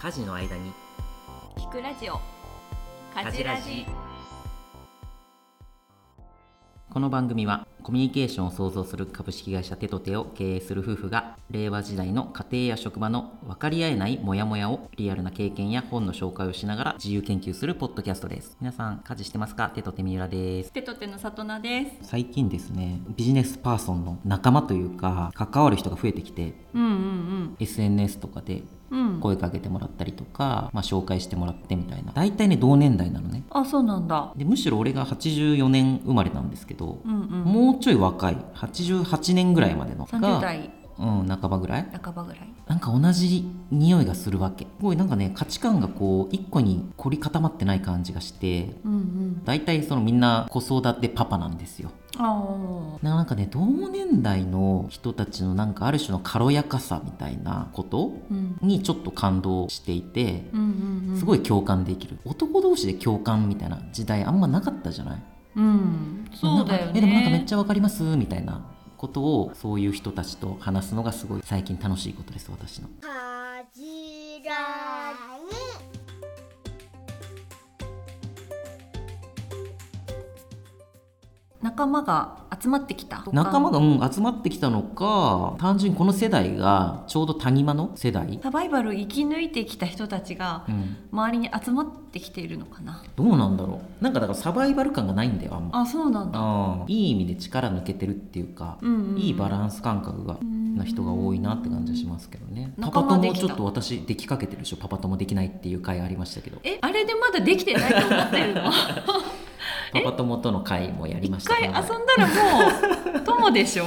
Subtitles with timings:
[0.00, 0.72] 家事の間に。
[1.56, 2.20] 聞くラジオ。
[3.14, 3.86] 家事ラジ。
[6.90, 18.58] この番組はコミュニケーションを創造する株式会社テトテを経営する夫婦が令和時代の家庭や職場の分かり合えないモヤモヤをリアルな経験や本の紹介をしながら自由研究するポッドキャストです。
[18.60, 19.70] 皆さん家事してますか？
[19.70, 20.72] テトテ三浦です。
[20.72, 22.10] テトテの里奈です。
[22.10, 29.20] 最近ですねビジネスパーソンの仲間というか関わる人が増えてきてうんうん SNS とかでうん。
[29.20, 32.12] 声かけてもらったりとか、まあ、紹介してもらってみたいな。
[32.12, 33.44] 大体ね同年代なのね。
[33.48, 34.32] あそうなんだ。
[34.36, 37.28] でむしろ俺が84年生まれなんですけど、うんうん。
[37.44, 41.86] もうちょい若い88年ぐらいまでの30が、代うん、半ばぐらい？
[42.02, 42.52] 半ばぐらい。
[42.66, 44.64] なんか同じ匂いがするわけ。
[44.64, 49.44] すごいなんかね価値観がこう一個に凝り固まってない感じがしてうんうん。
[49.44, 51.90] 大体そのみんな子育てパパなんですよ。
[52.18, 58.58] ああなんかね同年代の人たちのなんかある種の軽やかさみたいなことうん。
[58.60, 61.16] にちょっと感動していてうんうんうん。
[61.16, 62.18] すごい共感できる。
[62.24, 65.22] 男同士で共感みたいな時代あんまなかったじゃない？
[65.56, 66.30] うん。
[66.34, 67.00] そうだよね。
[67.00, 68.60] でもなんかめっちゃわかりますみたいな
[68.98, 72.88] ことをそういう人たちと話すのがすごい最近楽しいことです私の。
[81.60, 83.24] 仲間が集まってきた。
[83.32, 93.02] 仲間が、うん、集まってきたのか単純にこの世代がちょうど谷間の世代、サバイバル生き抜いてきた人たちがうん、周りに集まってきているのかな。
[93.16, 94.04] どうなんだろう？
[94.04, 95.80] なんかだからサバイバル感がないんだよあんま。
[95.80, 96.38] あそうなんだ。
[96.40, 99.10] あいい意味で力抜けてるっていうか、うんうん。
[99.12, 102.72] うんいいバランス感覚がんな人が多いなって感じはしますけどね。
[102.80, 104.76] パパ友ちょっと私できかけてるでしょ。
[104.76, 106.58] パパ友できないっていう回ありましたけど。
[106.62, 108.62] えあれでまだできてないと思ってるの？
[109.92, 111.54] パパ友との会もやりま一した。
[111.54, 111.82] 回遊んだ
[112.16, 113.86] らもう 友でしょ？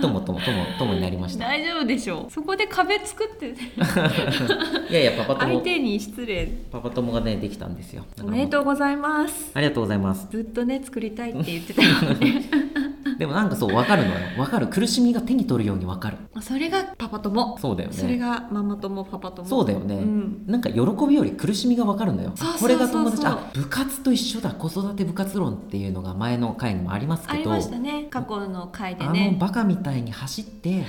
[0.00, 1.44] 友友友友になりました。
[1.46, 2.26] 大丈夫でしょ？
[2.30, 3.48] そこで壁作って。
[4.90, 5.52] いやいやパパ友。
[5.54, 6.46] 相手に失礼。
[6.70, 8.04] パパ友がねできたんですよ。
[8.22, 9.50] おめでとううございます。
[9.54, 10.26] ありがとうございます。
[10.30, 12.44] ずっとね作りたいって言ってたよね
[13.22, 14.18] でもなんかそう分かるのよ。
[14.36, 14.66] 分かる。
[14.66, 16.16] 苦しみが手に取るように分かる。
[16.40, 17.56] それがパパ友。
[17.56, 17.96] そうだよね。
[17.96, 19.48] それがママ友パパ友。
[19.48, 20.44] そうだよね、うん。
[20.48, 22.34] なんか喜びより苦しみが分かるのよ。
[22.58, 27.34] これが友達あ部活と一緒だ子育て部活論っていうのが前の回にもありますけど。
[27.34, 28.08] ありましたね。
[28.10, 30.82] 過去の回であのねバカみたいに走って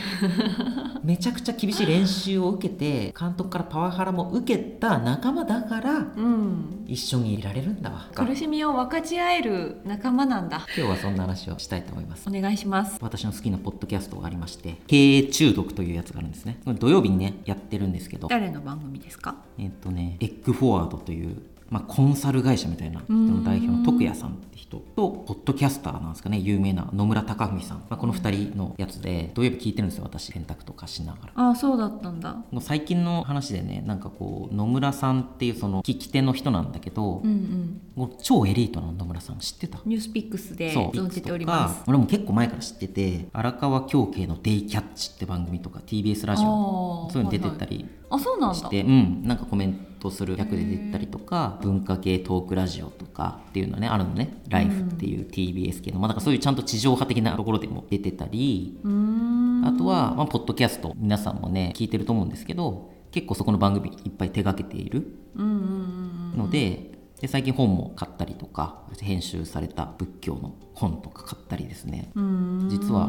[1.05, 6.83] めちゃくちゃ厳しい練習を受けて監督からパワハラも受けた仲間だからうん。
[6.87, 8.09] 一緒にいられるんだわ。
[8.15, 10.65] 苦しみを分かち合える仲間なんだ。
[10.75, 12.97] 今日はそんな話をしたいと思いますお願いします。
[13.01, 16.59] 私の好きなポッドキャストがありまして経営中毒というやつがあるんですね。
[16.79, 18.27] 土曜日にねやってるんですけど。
[18.27, 19.35] 誰の番組ですか？
[19.57, 31.33] えっとねエッグフォワードという、まあ、コンサル会社みたいな人の代表の徳谷さんって人とポッドキャスターなんですかね有名な野村貴文さん、まあ、この2人のやつで土曜日聞いてるんですよ私洗濯とかしながら。
[31.35, 32.33] ああそうだったんだ。
[32.51, 37.81] もう最近の話でねなんかこう野村さんっていうその聞き手の人なんだけど、うんうん。
[37.95, 39.79] もう超エリートな野村さん知ってた？
[39.85, 41.83] ニュースピックスで存じております。
[41.87, 47.85] 俺も結構前から知ってて荒川京慶の「デイキャッチ」って番組とか TBS ラジオそういうの出てたり
[48.15, 48.55] あそうなんだ。
[48.55, 49.23] して、うん。
[49.23, 66.37] なんかコメントする役で出てたりとか文化系トークラジオとかっていうのねあるのね「ライフっていう TBS 系の、まあ、だからそういうちゃんと地上波的なところでも出てたりあとは、まあ、ポッドキャスト皆さんもね聞いてると思うんですけど結構そこの番組いっぱい手掛けているうんうんうん。
[66.37, 66.91] ので,、
[67.21, 72.11] で最近本も買ったりとか編集された仏教の本とか買ったりですね。
[72.15, 72.67] うん。
[72.69, 73.07] 実は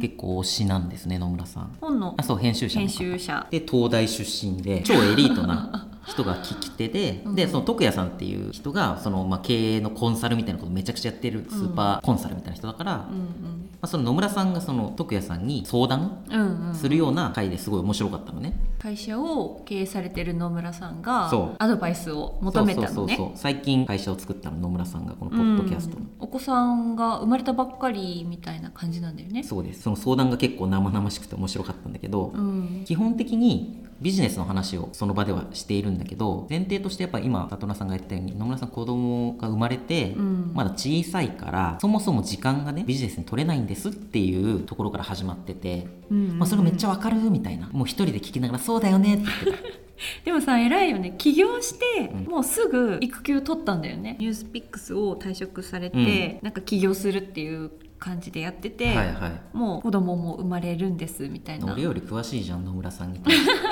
[0.00, 1.76] 結構推しなんですね野村さん。
[1.80, 3.46] 本のあそう編集者の編方集者。
[3.50, 23.30] で東大出身で 超エリートな人が聞き手で、でその徳谷さんっていう人がその、まあ、経営のコンサルみたいなことめちゃくちゃやってるスーパーコンサルみたいな人だから、まうんあ、その野村さんがその徳谷さんに相談するような回ですごい面白かったのね、会社を経営されてる野村さんがアドバイスを求めたそうそうそうのねそう。
[23.38, 26.10] 最近会社を作ったの野村さんがこのポッドキャストの、うん。
[26.18, 29.42] お子さんが生まれたばっかりみたいな感じなんだよね。
[29.42, 29.82] そうです。
[29.82, 32.82] その相談が結構生々しくて面白かったんだけど、うん。
[32.84, 40.52] 基本的にビジネスの話をその場ではしているんだけど前提としてやっぱ今里奈さんが言ったように野村さん子供が生まれて、うん。
[40.54, 47.68] まだ小さいからそもそも時間がねビジネスに取れないんですっていうところから始まってて、うんうんまあ、それめっちゃわかるみたいな。
[47.72, 49.24] もう一人で聞きながらそうだよねって。
[49.44, 49.80] 言ってた
[50.24, 51.14] でもさ偉いよね。
[51.18, 54.16] 起業して、うんもうすぐ育休取ったんだよね。
[54.18, 57.70] ニュースピックスを退職されて、なんか起業するっていう
[58.00, 59.56] 感じでやってて、はいはい。
[59.56, 61.72] もう子供も生まれるんですみたいな。
[61.72, 63.20] 俺より詳しいじゃん野村さんに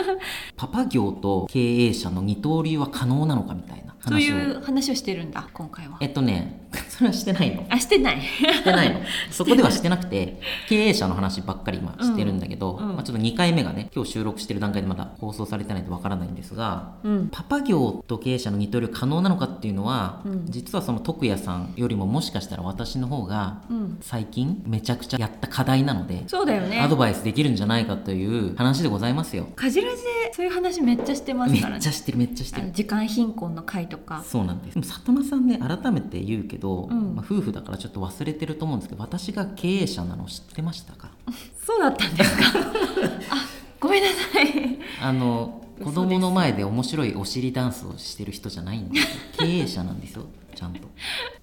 [0.56, 4.36] パパ業と経営者の二刀流は可能なのかみたいなそう話を。
[4.36, 5.96] いう話をしてるんだ今回は。
[6.00, 6.67] えっとね
[6.98, 7.64] それはしてないの。
[7.70, 8.20] あしてない。
[8.20, 9.00] してないの。
[9.30, 12.88] そこではしてなくて経営者の話ばっかり今してるんだけど、うん。
[12.90, 17.28] うんまあ、ちょっと2回目がね今日収録してる段階でまだ放送されてないとわからないんですがうん。
[17.30, 20.46] パパ業と経営者の二刀流可能なのかっていうのは、うん。
[20.48, 23.98] 実はその徳也さんよりももしかしたら私の方がうん。
[24.00, 26.80] 最近めちゃくちゃやった課題なので、そうだよね。
[26.80, 29.46] アドバイスできるんじゃないかという話でございますよ。
[29.54, 32.72] カジラジでそういう話めっちゃしてますめっからねちゃしてるめっちゃしてる。
[32.72, 34.24] 時間貧困の回とか。
[34.26, 34.74] そうなんです。
[34.74, 37.14] でも里奈さんね改めて言うけど、うん。
[37.16, 41.10] まあ、夫婦だからちょっと忘れてると思うんですけど私が経営者なの知ってましたか？
[41.64, 42.42] そうだったんですか？
[43.30, 43.46] あ
[43.80, 44.78] ごめんなさい。
[45.00, 49.08] あの嘘子供の前で面白いお尻ダンスをしてる人じゃないんですよ。
[49.38, 50.24] 経営者なんですよ
[50.54, 50.80] ちゃんと。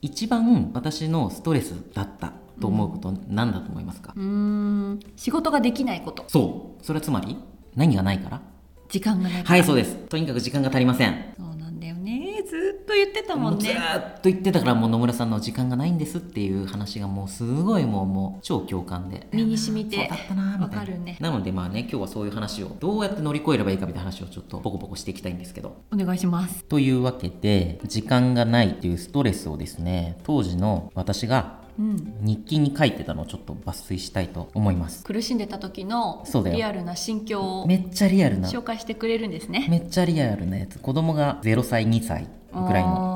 [0.02, 5.00] 一番私のストレスだったと思うこと何だと思いますか、うーん。
[5.16, 6.26] 仕事ができないこと。
[6.28, 6.86] そう。
[6.86, 7.38] それはつまり
[7.76, 8.42] 何がないから？
[8.90, 9.96] 時間がないはいそうです。
[10.10, 13.66] とにかく時間が足りませんそうなんだよねずっと言ってたもんね。
[13.66, 19.28] ずーっと言ってたからもう野村さんの時間がないんですっていう話がもうすごいもうもう超共感で。
[19.32, 19.98] 身に染みて。
[19.98, 20.66] そうだったなーみたいな。
[20.66, 21.18] わかるね。
[21.20, 25.78] なのでまあね今日はそういう話をどうやって乗り越えればいいかみたいな話をちょっとポコポコしていきたいんですけど。
[25.94, 26.64] お願いします。
[26.66, 32.18] というわけで時間がないっていうストレスをですね当時の私がうん。
[32.22, 35.04] 日記に書いてたのをちょっと抜粋したいと思います。
[35.04, 38.48] 苦しんでた時のリアルな心境をめっちゃリアルな。
[38.48, 39.68] 紹介してくれるんですね。
[39.70, 40.80] めっちゃリアルなやつ。
[40.80, 42.30] 子供が0歳2歳
[42.68, 43.16] ぐらいの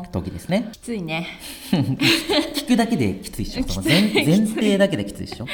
[0.00, 0.68] の時ですね。
[0.72, 1.26] きついね。
[1.70, 3.64] 聞くだけできついでしょ。
[3.68, 5.46] その前前提だけできついでしょ。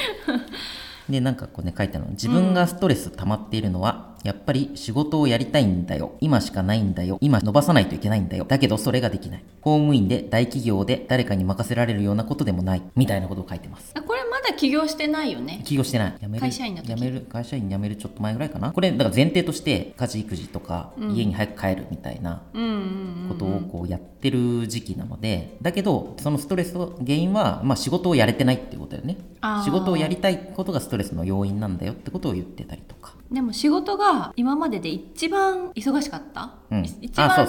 [1.09, 2.11] でなんかこうね書いてあるの。
[2.11, 6.15] 自分がストレス溜まっているのは、やっぱり仕事をやりたいんだよ。
[6.19, 7.17] 今しかないんだよ。
[7.21, 8.45] 今伸ばさないといけないんだよ。
[8.45, 9.43] だけどそれができない。
[9.61, 12.81] 公務員で大企業で誰かに任せられるようなことでもない。
[12.95, 13.91] みたいなことを書いてます。
[13.93, 14.26] あこれ
[14.57, 15.61] 起業してないよね。
[15.63, 16.15] 起業してない。
[16.19, 16.95] 辞める会社員の時。
[16.95, 18.71] 辞める会社員辞めるちょっと前ぐらいかな。
[18.71, 29.17] これだから前提として家事育児とか、家に早く帰るみたいなうんうんうんことをこうやってる時期なのでだけどそのストレスの原因は、まあ、仕事をやれてないっていうことだよね。
[29.63, 33.13] 仕事をやりたいことがストレスの要因なんだよってことを言ってたりとか。
[33.31, 37.47] でも仕事が今までで一番忙しかった、うんい一番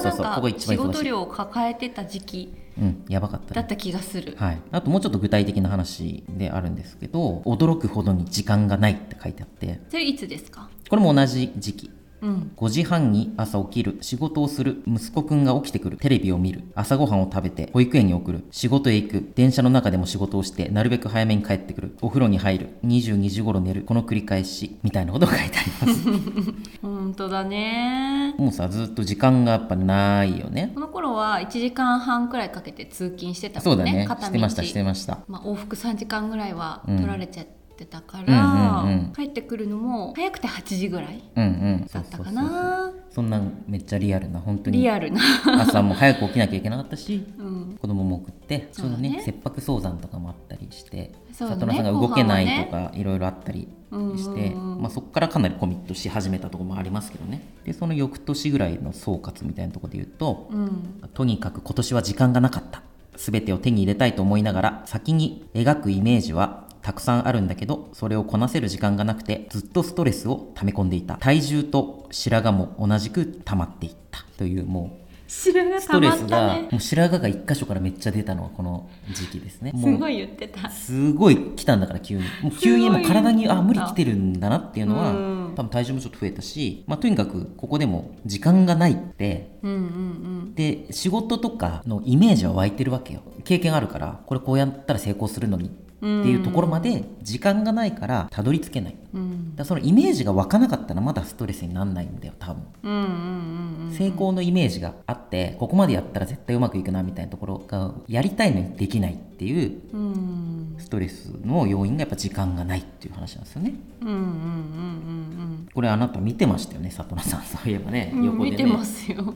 [0.59, 3.55] 仕事量を抱えてた時期うんやばかったね。
[3.55, 9.81] だった気がする、はい、あともうちょっと具体的な話であるんですけど驚くほどに時間がないって書いてあって。
[9.91, 10.69] それいつですか？
[10.89, 12.53] これも同じ時期うん。
[12.57, 13.99] 5時半に朝起きる。
[14.01, 15.97] 仕事をする息子くんが起きてくる。
[15.97, 16.63] テレビを見る。
[16.75, 18.45] 朝ごはんを食べて保育園に送る。
[18.51, 19.33] 仕事へ行く。
[19.35, 21.97] 電車の中でも仕事をしてなるべく早めに帰ってくる。
[22.01, 22.71] お風呂に入る。
[22.85, 23.83] 22時頃寝る。
[23.83, 24.79] この繰り返し。
[24.83, 26.09] みたいなことが書いてあります。
[26.83, 28.35] 本当だね。
[28.39, 30.73] もうさずっと時間がやっぱないよね。
[30.75, 33.85] この頃は1時間半くらいかけて通勤してたもんね。
[33.85, 34.07] そうだね。
[34.07, 34.27] 片道。
[34.29, 35.19] してましたしてました。
[35.29, 36.97] まあ、往復3時間ぐらいはうん。
[36.97, 39.13] 取られちゃってたから、うんうんうん。
[39.13, 42.93] 帰ってくるのも早くて8時ぐらいだったかな。
[43.11, 44.79] そんなめっちゃリアルな本当に。
[44.79, 45.21] リアルな、
[45.63, 49.11] 朝も早く起きなきゃいけなかったしうん、子供も送ってそうだね。
[49.11, 49.23] ね。
[49.25, 54.83] 切迫早産とかもあったりして里奈さんが動けないとかいろいろあったりして、うんうんうん。
[54.83, 57.43] まあ、そこからかなりコミットし始めたところもありますけどね。
[57.65, 62.83] でその翌年ぐらいの総括みたいなところで言うと、うん、とにかく今年は時間がなかった。
[63.19, 71.17] 全てを手に入れたいと思いながら先に描くイメージはたくさんあるんだけどそれをこなせる時間がなくてずっとストレスを溜め込んでいた。
[71.17, 74.25] 体重と白髪も同じく溜まっていった。
[74.39, 79.75] というもう白がストレスが、もう白髪が一箇所からめっちゃ出たのはこの時期ですね。
[79.79, 80.71] すごい言ってた。
[80.71, 82.23] すごい来たんだから急に。
[82.43, 85.53] もう急にもう体にあ無理来てるんだなっていうのは、うん。
[85.57, 89.59] 多分体重もちょっと増えたし、まあ、とにかくここでも時間がないって。
[89.63, 90.55] うんうん。
[90.55, 93.21] で仕事とかのイメージは湧いてるわけよ。
[93.45, 98.97] 経験あるからこれこうやったら成功するのにっていうところまで時間がないからたどり着けない。
[99.15, 99.21] うん。
[99.21, 102.63] うんらそのイメージが湧かなかったらまだストレスにならないんだよ多分。
[102.85, 110.75] うんうんうんうん成功のイメージがあってここまでやったら絶対うまくいくなみたいなところがやりたいのにできないっていううん。
[110.79, 113.75] ストレスの要因がやっぱ時間がないっていう話なんですよね。
[114.03, 117.43] うんうんうんこれあなた見てましたよね里奈さん。
[117.45, 118.11] そういえばね。
[118.13, 118.51] うんうん横でね。
[118.51, 119.35] 見てますよ。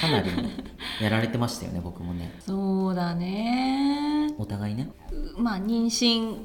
[0.00, 0.30] かなり
[1.02, 2.32] やられてましたよね僕もね。
[2.40, 4.13] そうだね
[4.44, 4.90] お互いね。
[5.36, 6.36] まあ妊娠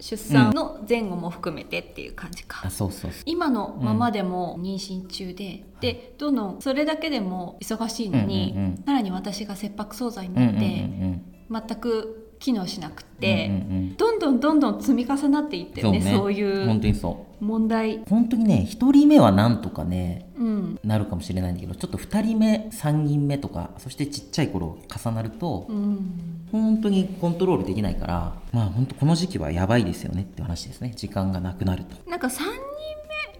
[0.00, 8.76] 出産の前後も含めてっていう感じか、うそうそう今のままでも妊娠中で、でどんどんそれだけでも忙しいのに、うんうんうん。
[8.84, 11.22] さらに私が切迫早産にうんうなんって、うん。
[11.68, 13.96] 全く機能しなくて、うんうんうん。
[13.96, 20.78] どんどんどんどん積み重なっていってるねそうい本う当にそ問題、う本当にね1人目はなんとかねうん。
[20.84, 30.92] なるかもしれないんだけどちょっと2人目3人目とかそしてちっちゃい頃重なるとうん、本当にコントロールできないからまあ本当この時期はやばいですよねって話ですね。
[30.94, 32.10] 時間がなくなると。
[32.10, 32.44] なんか3人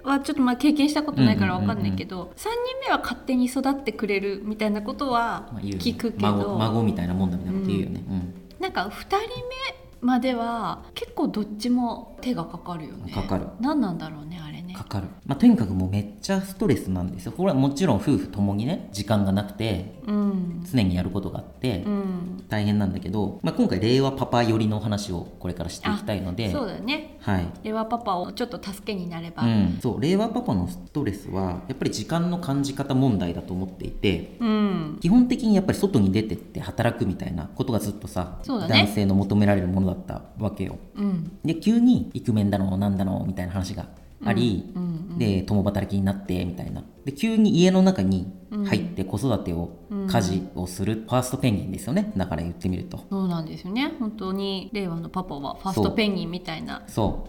[0.04, 2.48] 目はちょっとまあ経験したことないからわかんないけど、3人
[2.86, 9.26] 目は勝手に育ってくれるみたいなことは聞くけど、孫孫みたいなもんだみたいなこと言うよね、うんなんか2人目
[10.00, 13.12] までは結構どっちも手がかかるよね。
[13.12, 13.46] かかる。
[13.60, 14.38] 何なんだろうね
[14.74, 17.32] ねかかる、まあ、とにかくもうめっちゃストレスなんですよ。
[17.32, 20.64] これはもちろん夫婦ともにね時間がなくてうん。
[20.70, 22.44] 常にやることがあってうん。
[22.48, 27.16] 大変なんだけど、まあ、今回令和パパ寄りの話をこれからしていきたいのでそうだね。
[27.20, 27.46] はい。
[27.62, 29.44] レワパパをちょっと助けになれば。
[29.44, 34.98] うん、そう令和パパのストレスはやっぱり時間の感じ方問題だと思っていてうん。
[35.00, 38.68] 基本的にやっぱり外に出てって働くみたいなことがずっとさ、ね。
[38.68, 40.78] 男性の求められるものだったわけよ。
[40.96, 41.38] うん。
[41.44, 43.86] で急にイクメンだのなんだのみたいな話が
[44.24, 46.82] あり、うんうんで共働きになってみたいな。
[47.04, 48.32] で急に家の中に
[48.66, 49.70] 入って子育てを、
[50.08, 52.12] 家事をするファーストペンギンですよね。
[52.16, 53.04] だから言ってみると。
[53.10, 53.92] そうなんですよね。
[54.00, 56.82] 本当に令和のパパはファーストペンギンみたいな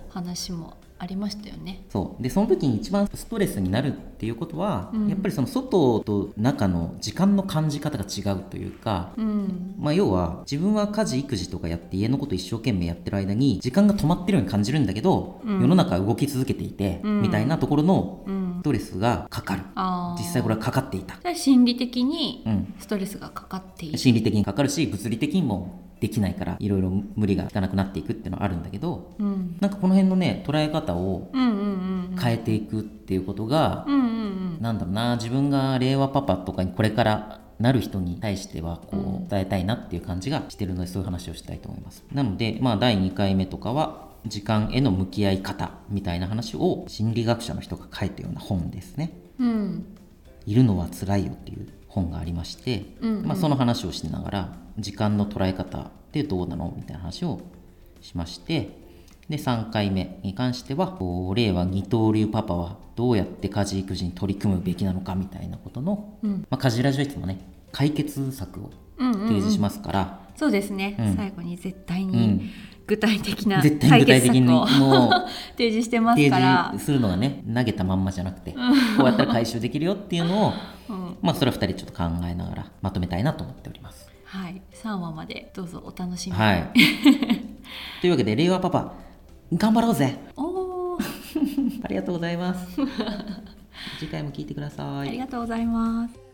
[0.09, 1.85] 話もありましたよね。
[1.89, 2.23] そう。
[2.23, 5.07] でその時に一番ストレスになるっていうことは、うん。
[5.09, 9.75] やっぱりその外と中の時間の感じ方が違うというか、うん。
[9.77, 15.61] まあ、要は自分は家事育児とかやって家のこと一生懸命やってる間に時間が止まってるように感じるんだけど、うん。
[15.61, 17.21] 世の中は動き続けていて、うん。
[17.21, 18.45] みたいなところのうん。
[18.61, 19.61] ストレスがかかる。
[20.17, 34.57] 実際これはかかっていた、心理的にうん、ストレスがかかっている、心理的にかかるし物理的にもできないからいろいろ無理がいかなくなっていくっていうのはあるんだけどうん、なんかこの辺のね捉え方を変えていくっていうことが、うんうんうん。
[34.61, 39.25] なんだろうな自分が令和パパとかにこれからなる人に対してはこうん。
[39.25, 42.03] う伝えたいなっていう感じがしてるのでそういう話をしたいと思います。
[42.11, 49.11] なのでまあ第2回目とかは時間への向き合い方みたいな話を心理学者の人が書いたような本ですね。
[49.39, 49.85] うん。
[50.45, 53.25] いるのは辛いよっていう本がありまして、うんうん。
[53.25, 56.71] まあ、その話をしながら時間の捉え方ってどうなの？
[56.75, 57.41] みたいな話を
[58.01, 58.77] しまして
[59.29, 60.99] で3回目に関しては
[61.33, 65.15] 令和二刀流パパはどうやって家事育児に取り組むべきなのか？
[65.15, 66.45] みたいなことの、うん。
[66.49, 67.39] まあ、家事ラジオいつもね
[67.71, 69.27] 解決策をうんうんうん。
[69.27, 71.15] 提示しますから、そうですね、うん。
[71.15, 72.11] 最後に絶対うん。
[72.11, 72.51] に
[72.87, 75.11] 具体的な絶対解に具体的に決策をもう
[75.57, 78.57] 提示してます提から示するのがね投げたまんまじゃなくてこ
[79.03, 80.53] うやったら回収できるよっていうのを、
[80.89, 84.05] うんまあ、それは2人ちょっと考えながらまとめたいなと思っております。
[84.25, 86.69] はい、3話までどうぞお楽しみに、はい。
[88.01, 88.93] というわけで、令和パパ、
[89.53, 92.75] 頑張ろうぜおー ありがとうございます。
[93.99, 95.09] 次回も聞いてください。
[95.09, 96.24] ありがとうございます